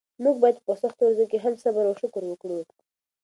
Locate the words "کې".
1.31-1.37